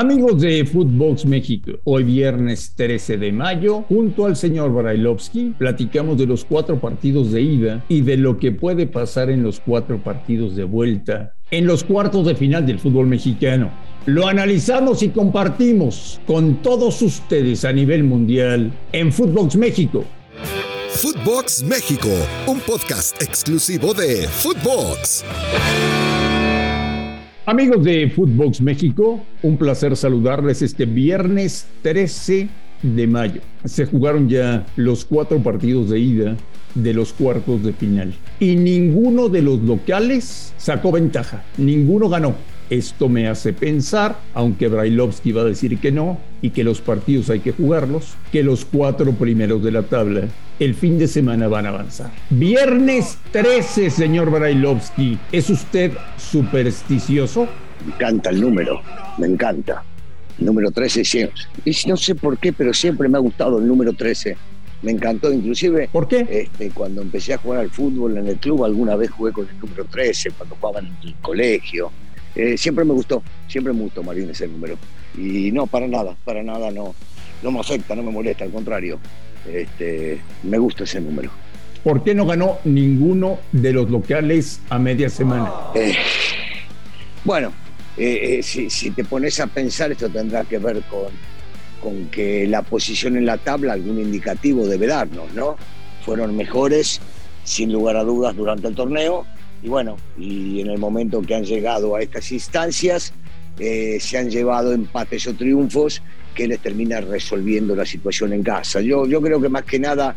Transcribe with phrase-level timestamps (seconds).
[0.00, 6.26] Amigos de Footbox México, hoy viernes 13 de mayo, junto al señor Brailovsky, platicamos de
[6.26, 10.54] los cuatro partidos de ida y de lo que puede pasar en los cuatro partidos
[10.54, 13.72] de vuelta en los cuartos de final del fútbol mexicano.
[14.06, 20.04] Lo analizamos y compartimos con todos ustedes a nivel mundial en Footbox México.
[20.90, 22.10] Footbox México,
[22.46, 25.24] un podcast exclusivo de Footbox.
[27.48, 32.46] Amigos de Footbox México, un placer saludarles este viernes 13
[32.82, 33.40] de mayo.
[33.64, 36.36] Se jugaron ya los cuatro partidos de ida
[36.74, 42.34] de los cuartos de final y ninguno de los locales sacó ventaja, ninguno ganó.
[42.70, 47.30] Esto me hace pensar, aunque Brailovsky va a decir que no y que los partidos
[47.30, 50.28] hay que jugarlos, que los cuatro primeros de la tabla
[50.60, 52.10] el fin de semana van a avanzar.
[52.30, 55.18] Viernes 13, señor Brailovsky.
[55.32, 57.48] ¿Es usted supersticioso?
[57.86, 58.80] Me encanta el número,
[59.18, 59.84] me encanta.
[60.38, 61.42] El número 13 siempre.
[61.64, 64.36] Y no sé por qué, pero siempre me ha gustado el número 13.
[64.82, 65.88] Me encantó, inclusive.
[65.90, 66.26] ¿Por qué?
[66.30, 69.58] Este, cuando empecé a jugar al fútbol en el club, alguna vez jugué con el
[69.58, 71.90] número 13, cuando jugaba en el colegio.
[72.38, 74.78] Eh, siempre me gustó, siempre me gustó Marín ese número.
[75.16, 76.94] Y no, para nada, para nada no,
[77.42, 79.00] no me afecta, no me molesta, al contrario.
[79.52, 81.30] Este, me gusta ese número.
[81.82, 85.50] ¿Por qué no ganó ninguno de los locales a media semana?
[85.74, 85.96] Eh,
[87.24, 87.52] bueno,
[87.96, 91.08] eh, si, si, te pones a pensar, esto tendrá que ver con,
[91.82, 95.56] con que la posición en la tabla, algún indicativo debe darnos, ¿no?
[96.04, 97.00] Fueron mejores,
[97.42, 99.26] sin lugar a dudas, durante el torneo
[99.62, 103.12] y bueno, y en el momento que han llegado a estas instancias,
[103.58, 106.00] eh, se han llevado empates o triunfos
[106.34, 108.80] que les termina resolviendo la situación en casa.
[108.80, 110.14] Yo, yo creo que más que nada,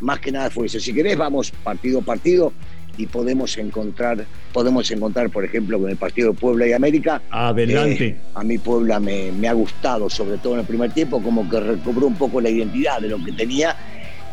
[0.00, 0.78] más que nada fue eso.
[0.78, 2.52] Si querés, vamos partido a partido
[2.96, 7.20] y podemos encontrar, podemos encontrar, por ejemplo, con el partido de Puebla y América.
[7.30, 8.06] Adelante.
[8.06, 11.48] Eh, a mí Puebla me, me, ha gustado, sobre todo en el primer tiempo, como
[11.48, 13.76] que recobró un poco la identidad de lo que tenía.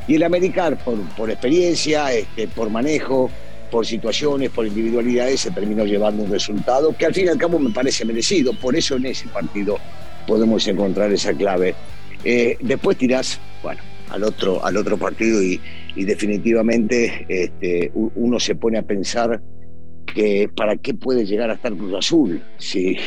[0.07, 3.31] Y el América, por, por experiencia, este, por manejo,
[3.71, 7.57] por situaciones, por individualidades, se terminó llevando un resultado que al fin y al cabo
[7.57, 8.53] me parece merecido.
[8.53, 9.77] Por eso en ese partido
[10.27, 11.73] podemos encontrar esa clave.
[12.23, 15.59] Eh, después tirás, bueno, al otro, al otro partido y,
[15.95, 19.41] definitivamente este, uno se pone a pensar
[20.05, 22.97] que para qué puede llegar a estar Cruz Azul si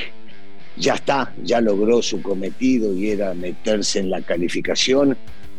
[0.76, 5.16] ya está, ya logró su cometido y era meterse en la calificación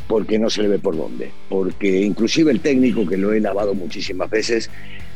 [0.08, 1.32] porque no se le ve por dónde.
[1.50, 4.70] Porque inclusive el técnico, que lo he lavado muchísimas veces,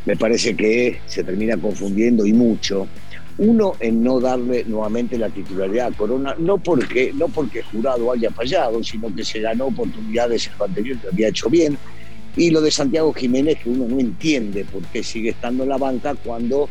[0.05, 2.87] me parece que se termina confundiendo y mucho.
[3.37, 8.31] Uno en no darle nuevamente la titularidad a Corona, no porque, no porque Jurado haya
[8.31, 11.77] fallado, sino que se ganó oportunidades en lo anterior que había hecho bien.
[12.35, 15.77] Y lo de Santiago Jiménez, que uno no entiende por qué sigue estando en la
[15.77, 16.67] banca cuando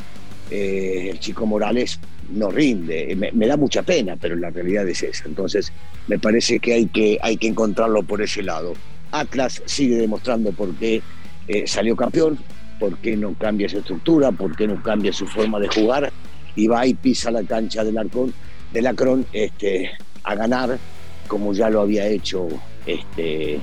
[0.50, 3.16] eh, el chico Morales no rinde.
[3.16, 5.24] Me, da mucha pena, pero la realidad es esa.
[5.26, 5.72] Entonces,
[6.06, 8.74] me parece que hay que, hay que encontrarlo por ese lado.
[9.10, 11.02] Atlas sigue demostrando por qué
[11.48, 12.38] eh, salió campeón,
[12.78, 16.12] por qué no cambia su estructura, por qué no cambia su forma de jugar
[16.56, 18.34] y va y pisa la cancha del Arcón,
[18.72, 19.90] del Acron este,
[20.24, 20.78] a ganar
[21.26, 22.48] como ya lo había hecho
[22.86, 23.60] este,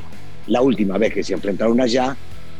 [0.47, 2.15] la última vez que se enfrentaron allá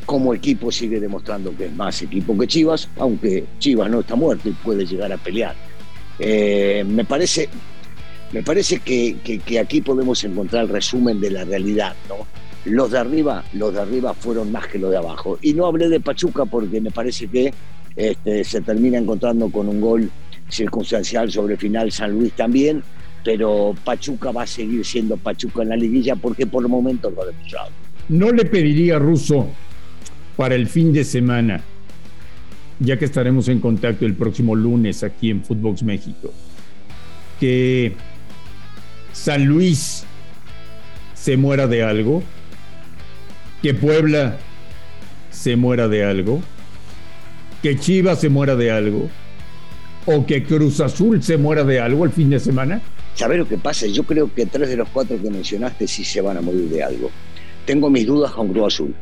[0.06, 4.50] como equipo sigue demostrando que es más equipo que Chivas, aunque Chivas no está muerto
[4.50, 5.56] y puede llegar a pelear.
[6.20, 7.50] Eh, me parece,
[8.32, 9.18] me parece que,
[9.60, 12.28] aquí podemos encontrar el resumen de la realidad, ¿no?
[12.66, 15.38] Los de arriba, los de arriba fueron más que los de abajo.
[15.42, 17.54] Y no hablé de Pachuca porque me parece que
[17.96, 20.10] este, se termina encontrando con un gol
[20.50, 22.84] circunstancial sobre final San Luis también,
[23.24, 27.24] pero Pachuca va a seguir siendo Pachuca en la liguilla porque por el momento lo
[27.24, 27.70] ha demostrado.
[28.10, 29.48] No le pediría Russo
[30.36, 31.64] para el fin de semana,
[32.86, 36.32] ya que estaremos en contacto el próximo lunes aquí en Footbox México,
[37.40, 37.94] que
[39.12, 40.06] San Luis
[41.14, 42.24] se muera de algo,
[43.62, 44.38] que Puebla
[45.32, 46.42] se muera de algo,
[47.62, 49.10] que Chivas se muera de algo,
[50.06, 52.82] o que Cruz Azul se muera de algo el fin de semana?
[53.16, 53.88] ¿Sabes lo que pasa?
[53.88, 56.84] Yo creo que tres de los cuatro que mencionaste sí se van a morir de
[56.84, 57.10] algo.
[57.66, 58.96] Tengo mis dudas con Cruz Azul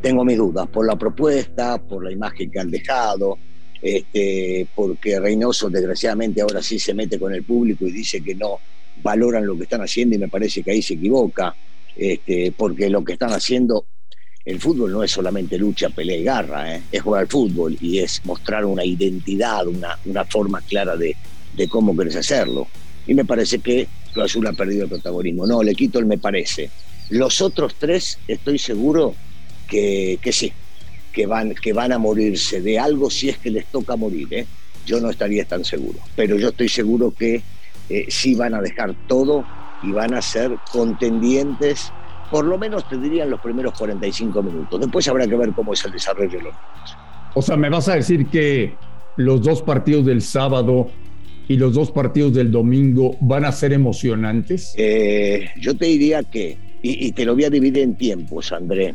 [0.00, 3.38] tengo mis dudas por la propuesta, por la imagen que han dejado,
[3.80, 8.58] este, porque Reynoso desgraciadamente ahora sí se mete con el público y dice que no
[9.02, 11.54] valoran lo que están haciendo y me parece que ahí se equivoca,
[11.96, 13.86] este, porque lo que están haciendo,
[14.44, 16.82] el fútbol no es solamente lucha, pelea y garra, ¿eh?
[16.90, 21.16] es jugar al fútbol y es mostrar una identidad, una, una forma clara de,
[21.56, 22.68] de cómo querés hacerlo.
[23.06, 25.46] Y me parece que Cruz ha perdido el protagonismo.
[25.46, 26.70] No, le quito el me parece.
[27.10, 29.14] Los otros tres, estoy seguro,
[29.70, 30.52] que, sí,
[31.12, 34.28] que van, que van a morirse de algo si es que les toca morir.
[34.32, 34.46] ¿eh?
[34.84, 37.42] Yo no estaría tan seguro, pero yo estoy seguro que
[37.88, 39.44] eh, sí van a dejar todo
[39.82, 41.92] y van a ser contendientes,
[42.30, 44.80] por lo menos te dirían los primeros 45 minutos.
[44.80, 46.54] Después habrá que ver cómo es el desarrollo de los
[47.34, 48.74] O sea, me vas a decir que
[49.16, 50.90] los dos partidos del sábado
[51.48, 54.72] y los dos partidos del domingo van a ser emocionantes?
[54.76, 58.94] Eh, yo te diría que, y, y, te lo voy a dividir en tiempos, André.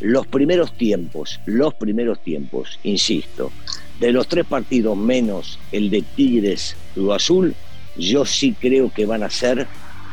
[0.00, 3.52] Los primeros tiempos, los primeros tiempos, insisto,
[4.00, 7.54] de los tres partidos menos el de Tigres Cruz Azul,
[7.96, 9.66] yo sí creo que van a ser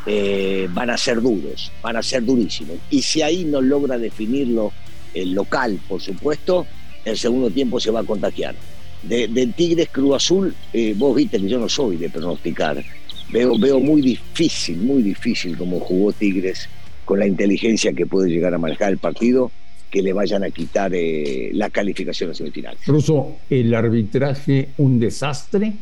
[0.05, 2.77] eh, van a ser duros, van a ser durísimos.
[2.89, 4.71] Y si ahí no logra definirlo
[5.13, 6.65] el local, por supuesto,
[7.03, 8.55] el segundo tiempo se va a contagiar.
[9.03, 12.83] De, Tigres Cruz Azul, eh, vos viste que yo no soy de pronosticar.
[13.31, 16.69] Veo, veo muy difícil, muy difícil como jugó Tigres
[17.05, 19.51] con la inteligencia que puede llegar a manejar el partido
[19.89, 22.85] que le vayan a quitar eh, la calificación a semifinales.
[22.85, 25.73] Ruso, el arbitraje un desastre,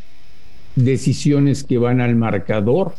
[0.75, 2.95] decisiones que van al marcador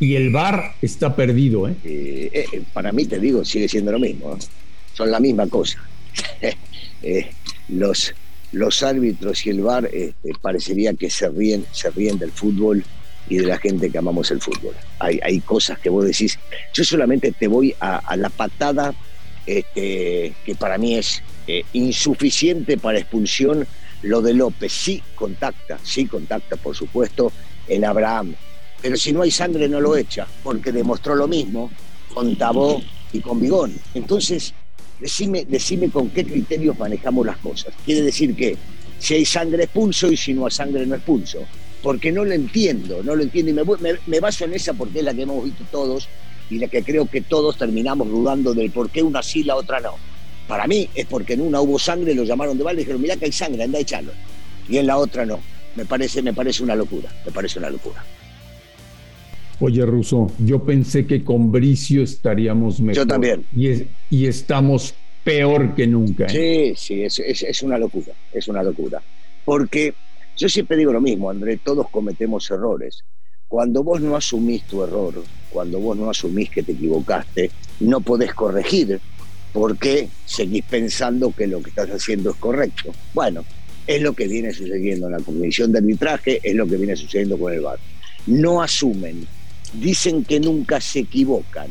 [0.00, 1.68] y el VAR está perdido.
[1.68, 1.76] ¿eh?
[1.84, 4.36] Eh, eh, para mí, te digo, sigue siendo lo mismo.
[4.92, 5.78] Son la misma cosa.
[7.68, 8.14] los,
[8.52, 12.84] los árbitros y el VAR este, parecería que se ríen, se ríen del fútbol
[13.28, 14.74] y de la gente que amamos el fútbol.
[14.98, 16.38] Hay, hay cosas que vos decís.
[16.72, 18.94] Yo solamente te voy a, a la patada
[19.46, 23.66] este, que para mí es eh, insuficiente para expulsión.
[24.02, 27.32] Lo de López sí contacta, sí contacta, por supuesto,
[27.68, 28.34] en Abraham.
[28.82, 31.70] Pero si no hay sangre no lo echa, porque demostró lo mismo
[32.12, 32.82] con Tabó
[33.12, 33.74] y con Bigón.
[33.94, 34.52] Entonces,
[35.00, 37.72] decime, decime con qué criterios manejamos las cosas.
[37.84, 38.56] Quiere decir que
[38.98, 41.40] si hay sangre expulso y si no hay sangre no expulso.
[41.82, 43.50] Porque no lo entiendo, no lo entiendo.
[43.50, 46.08] Y me, me, me baso en esa porque es la que hemos visto todos
[46.50, 49.80] y la que creo que todos terminamos dudando del por qué una sí, la otra
[49.80, 49.94] no.
[50.46, 53.16] Para mí es porque en una hubo sangre, lo llamaron de mal y dijeron, mira
[53.16, 54.12] que hay sangre, anda a echarlo.
[54.68, 55.40] Y en la otra no.
[55.76, 58.04] Me parece, me parece una locura, me parece una locura.
[59.60, 62.96] Oye, Russo, yo pensé que con Bricio estaríamos mejor.
[62.96, 63.44] Yo también.
[63.56, 66.26] Y, y estamos peor que nunca.
[66.26, 66.74] ¿eh?
[66.76, 69.02] Sí, sí, es, es, es una locura, es una locura.
[69.44, 69.94] Porque
[70.36, 73.04] yo siempre digo lo mismo, André, todos cometemos errores.
[73.54, 78.34] Cuando vos no asumís tu error, cuando vos no asumís que te equivocaste, no podés
[78.34, 79.00] corregir
[79.52, 82.92] porque seguís pensando que lo que estás haciendo es correcto.
[83.12, 83.44] Bueno,
[83.86, 87.38] es lo que viene sucediendo en la comisión de arbitraje, es lo que viene sucediendo
[87.38, 87.78] con el VAR.
[88.26, 89.24] No asumen,
[89.74, 91.68] dicen que nunca se equivocan.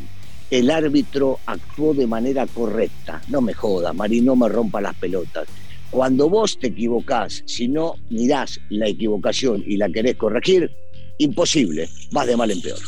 [0.50, 3.22] El árbitro actuó de manera correcta.
[3.28, 5.50] No me jodas, Mari, no me rompa las pelotas.
[5.92, 10.72] Cuando vos te equivocás, si no mirás la equivocación y la querés corregir,
[11.18, 12.80] imposible, vas de mal en peor.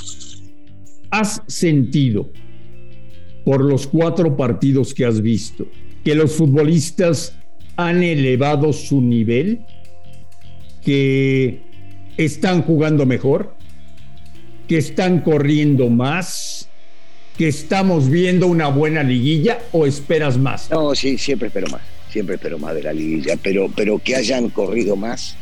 [1.12, 2.30] ¿Has sentido
[3.44, 5.68] por los cuatro partidos que has visto
[6.04, 7.36] que los futbolistas
[7.76, 9.62] han elevado su nivel?
[10.84, 11.62] ¿Que
[12.18, 13.56] están jugando mejor?
[14.68, 16.70] ¿Que están corriendo más?
[17.38, 20.70] ¿Que estamos viendo una buena liguilla o esperas más?
[20.70, 24.50] No, sí, siempre espero más, siempre espero más de la liguilla, pero, pero que hayan
[24.50, 25.36] corrido más,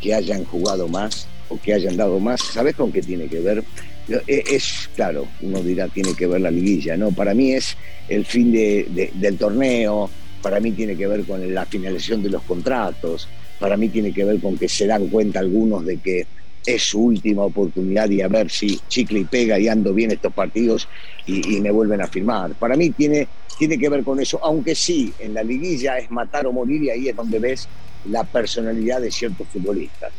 [0.00, 1.28] que hayan jugado más
[1.60, 3.64] que hayan dado más, ¿sabes con qué tiene que ver?
[4.08, 7.12] Eh, es, claro, uno dirá, tiene que ver la liguilla, ¿no?
[7.12, 7.76] Para mí es
[8.08, 10.10] el fin de, del torneo,
[10.42, 13.28] para mí tiene que ver con la finalización de los contratos,
[13.60, 16.26] para mí tiene que ver con que se dan cuenta algunos de que
[16.66, 20.32] es su última oportunidad y a ver si chicle y pega y ando bien estos
[20.32, 20.88] partidos
[21.26, 22.54] y, y, me vuelven a firmar.
[22.54, 23.26] Para mí tiene,
[23.58, 26.90] tiene que ver con eso, aunque sí, en la liguilla es matar o morir y
[26.90, 27.68] ahí es donde ves
[28.08, 30.12] la personalidad de ciertos futbolistas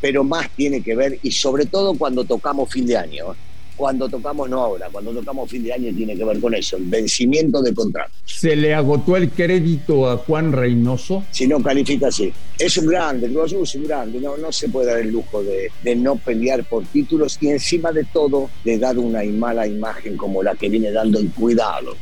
[0.00, 3.34] pero más tiene que ver, y sobre todo cuando tocamos fin de año,
[3.80, 6.84] cuando tocamos no ahora, cuando tocamos fin de año tiene que ver con eso, el
[6.84, 8.12] vencimiento de contrato.
[8.26, 11.24] ¿Se le agotó el crédito a Juan Reynoso?
[11.30, 12.30] Si no califica, sí.
[12.58, 15.42] Es un grande, Cruz Azul es un grande, no, no se puede dar el lujo
[15.42, 20.18] de, de, no pelear por títulos y encima de todo de dar una mala imagen
[20.18, 21.96] como la que viene dando el cuidado.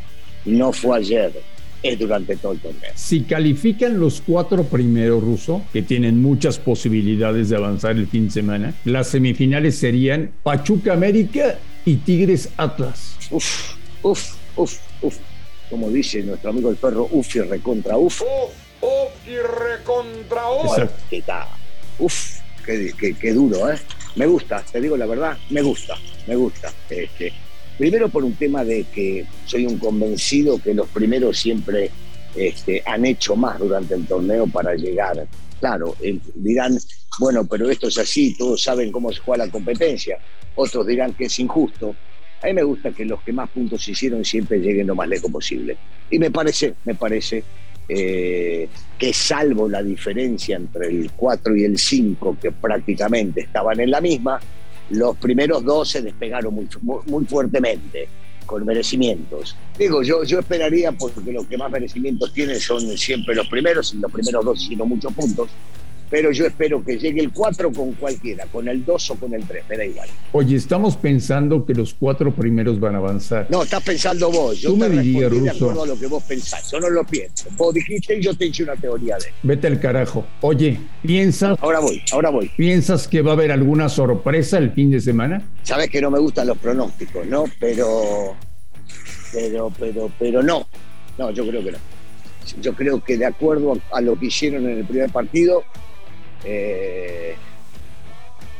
[0.46, 1.32] No fue ayer,
[1.98, 2.90] durante todo el torneo.
[2.94, 8.32] Si califican los cuatro primeros rusos, que tienen muchas posibilidades de avanzar el fin de
[8.32, 13.16] semana, las semifinales serían Pachuca América y Tigres Atlas.
[13.30, 15.16] Uf, uf, uf, uf.
[15.70, 18.22] Como dice nuestro amigo el perro, uf y recontra uf.
[18.22, 20.90] Uf, uf y recontra uf.
[21.10, 21.46] ¿Qué tal?
[21.98, 23.76] Uf, qué, qué, qué, duro, ¿eh?
[24.16, 25.94] Me gusta, te digo la verdad, me gusta,
[26.26, 26.72] me gusta.
[26.88, 27.32] Este,
[27.78, 31.90] Primero por un tema de que soy un convencido que los primeros siempre
[32.34, 35.26] este, han hecho más durante el torneo para llegar.
[35.60, 35.96] Claro,
[36.34, 36.76] dirán,
[37.20, 40.18] bueno, pero esto es así, todos saben cómo se juega la competencia.
[40.56, 41.94] Otros dirán que es injusto.
[42.42, 45.30] A mí me gusta que los que más puntos hicieron siempre lleguen lo más lejos
[45.30, 45.76] posible.
[46.10, 47.44] Y me parece, me parece
[47.88, 48.68] eh,
[48.98, 54.00] que salvo la diferencia entre el 4 y el 5, que prácticamente estaban en la
[54.00, 54.40] misma,
[54.90, 58.08] los primeros dos se despegaron muy, fuertemente,
[58.46, 59.56] con merecimientos.
[59.78, 63.98] Digo, yo, yo esperaría, porque los que más merecimientos tienen son siempre los primeros, y
[63.98, 65.48] los primeros dos hicieron muchos puntos,
[66.10, 69.44] pero yo espero que llegue el 4 con cualquiera, con el 2 o con el
[69.44, 70.08] 3, me da igual.
[70.32, 73.46] Oye, estamos pensando que los cuatro primeros van a avanzar.
[73.50, 74.58] No, estás pensando vos.
[74.58, 76.70] Yo Tú me dirías, respondí de acuerdo a lo que vos pensás.
[76.70, 77.48] Yo no lo pienso.
[77.56, 79.26] Vos dijiste y yo te hice una teoría de.
[79.42, 80.24] Vete al carajo.
[80.40, 82.50] Oye, ¿piensas, Ahora voy, ahora voy.
[82.56, 85.42] ¿piensas que va a haber alguna sorpresa el fin de semana?
[85.62, 87.44] Sabes que no me gustan los pronósticos, ¿no?
[87.60, 88.34] Pero,
[89.32, 90.66] pero, pero, pero no.
[91.18, 91.78] No, yo creo que no.
[92.62, 95.64] Yo creo que de acuerdo a, a lo que hicieron en el primer partido,
[96.44, 97.34] eh,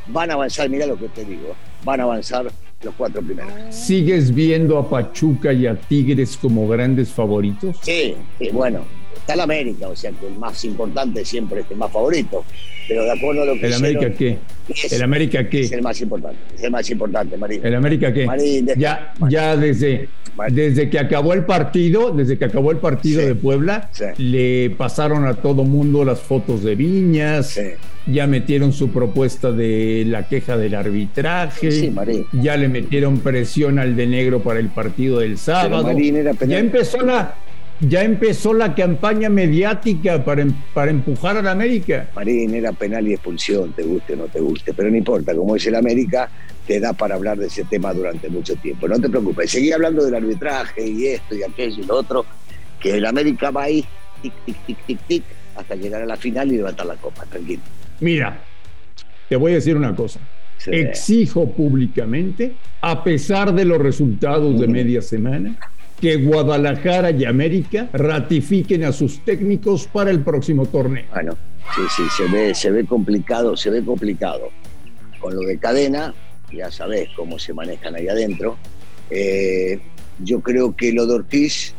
[0.07, 3.51] van a avanzar, mira lo que te digo, van a avanzar los cuatro primeros.
[3.69, 7.77] ¿Sigues viendo a Pachuca y a Tigres como grandes favoritos?
[7.81, 8.85] Sí, sí, bueno,
[9.19, 12.43] está el América, o sea que el más importante siempre es el más favorito,
[12.87, 14.37] pero de acuerdo a lo que ¿El hicieron, América qué?
[14.69, 15.61] es, ¿El América es qué?
[15.75, 17.61] el más importante, es el más importante, Marín.
[17.65, 18.25] ¿El América qué?
[18.25, 19.33] Marín, Ya, Marín.
[19.33, 20.09] ya desde,
[20.51, 23.27] desde que acabó el partido, desde que acabó el partido Sí.
[23.27, 24.05] de Puebla, Sí.
[24.17, 27.61] le pasaron a todo mundo las fotos de Viñas, Sí.
[28.07, 31.91] ya metieron su propuesta de la queja del arbitraje,
[32.33, 35.83] ya le metieron presión al de negro para el partido del sábado.
[35.83, 37.35] Marín era ya empezó la
[37.81, 42.09] ya empezó la campaña mediática para, em- para empujar a la América.
[42.15, 45.55] Marín era penal y expulsión, te guste o no te guste, pero no importa, como
[45.55, 46.29] es el América,
[46.67, 48.87] te da para hablar de ese tema durante mucho tiempo.
[48.87, 52.25] No te preocupes, seguí hablando del arbitraje y esto y aquello y lo otro,
[52.79, 53.83] que el América va ahí,
[54.21, 55.23] tic, tic, tic, tic, tic,
[55.55, 57.61] hasta llegar a la final y levantar la copa, tranquilo.
[58.01, 58.39] Mira,
[59.27, 60.19] te voy a decir una cosa.
[60.57, 60.71] Sí.
[60.73, 65.55] Exijo públicamente, a pesar de los resultados de media semana,
[65.99, 71.05] que Guadalajara y América ratifiquen a sus técnicos para el próximo torneo.
[71.13, 71.37] Bueno,
[71.75, 74.49] sí, sí, se ve, se ve complicado, se ve complicado.
[75.19, 76.13] Con lo de cadena,
[76.51, 78.57] ya sabés cómo se manejan ahí adentro.
[79.09, 79.79] Eh,
[80.19, 81.73] yo creo que lo de Ortiz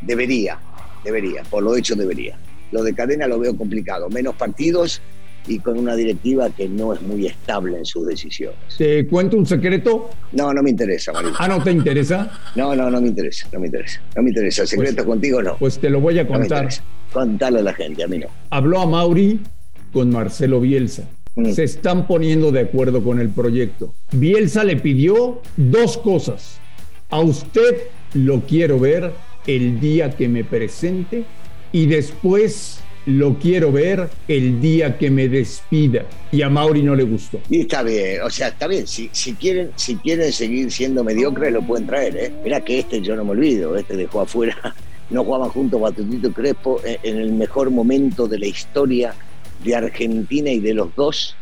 [0.00, 0.58] debería,
[1.04, 2.36] debería, por lo hecho debería.
[2.72, 5.00] Lo de cadena lo veo complicado, menos partidos
[5.46, 8.58] y con una directiva que no es muy estable en sus decisiones.
[8.76, 10.10] ¿Te cuento un secreto?
[10.32, 11.32] No, no me interesa, María.
[11.38, 12.30] Ah, ¿no te interesa?
[12.54, 14.00] No, no, no me interesa, no me interesa.
[14.14, 14.66] No me interesa.
[14.66, 15.56] Secretos contigo no.
[15.58, 16.68] Pues te lo voy a no contar.
[17.12, 18.26] Contale a la gente, a mí no.
[18.50, 19.40] Habló a Mauri
[19.92, 21.08] con Marcelo Bielsa.
[21.36, 21.52] Mm.
[21.52, 23.94] Se están poniendo de acuerdo con el proyecto.
[24.12, 26.58] Bielsa le pidió dos cosas.
[27.10, 27.82] A usted
[28.14, 29.12] lo quiero ver
[29.46, 31.24] el día que me presente
[31.72, 36.04] y después lo quiero ver el día que me despida.
[36.32, 37.40] Y a Mauri no le gustó.
[37.48, 38.86] Y está bien, o sea, está bien.
[38.86, 42.32] Si, si quieren, si quieren seguir siendo mediocres, lo pueden traer, ¿eh?
[42.42, 44.56] Mira que este yo no me olvido, este dejó afuera,
[45.10, 49.14] no jugaban juntos Batutito y Crespo en, en el mejor momento de la historia
[49.64, 51.36] de Argentina y de los dos,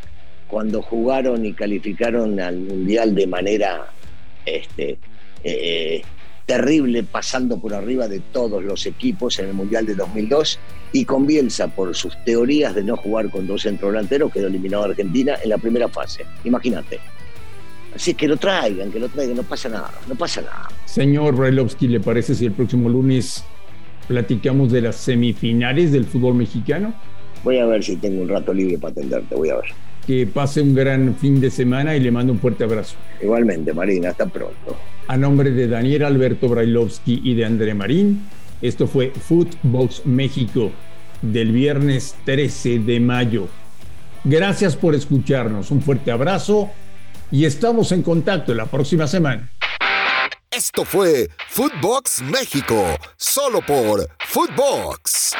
[0.49, 3.91] cuando jugaron y calificaron al Mundial de manera
[4.47, 4.99] este,
[5.43, 6.03] eh,
[6.47, 10.59] terrible, pasando por arriba de todos los equipos en el Mundial de 2002,
[10.93, 14.87] y con Bielsa, por sus teorías de no jugar con dos centrodelanteros, quedó eliminado a
[14.87, 16.25] Argentina en la primera fase.
[16.45, 17.01] Imagínate.
[17.95, 20.69] Así que lo traigan, que lo traigan, no pasa nada, no pasa nada.
[20.85, 23.45] Señor Brailovsky, ¿le parece si el próximo lunes
[24.09, 26.95] platicamos de las semifinales del fútbol mexicano?
[27.45, 29.67] Voy a ver si tengo un rato libre para atenderte, voy a ver.
[30.07, 32.97] Que pase un gran fin de semana y le mando un fuerte abrazo.
[33.23, 34.77] Igualmente, Marina, hasta pronto.
[35.09, 38.23] A nombre de Daniel Alberto Brailovsky y de André Marín,
[38.61, 40.71] esto fue Footbox México
[41.23, 43.49] del viernes 13 de mayo.
[44.25, 46.71] Gracias por escucharnos, un fuerte abrazo
[47.31, 49.51] y estamos en contacto la próxima semana.
[50.51, 55.33] Esto fue Footbox México, solo por Footbox.